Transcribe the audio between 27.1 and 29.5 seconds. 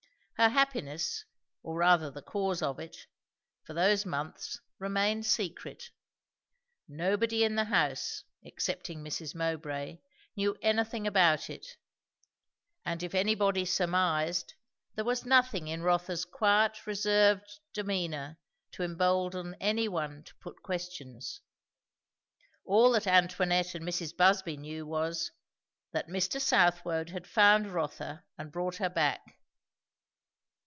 had found Rotha and brought her back.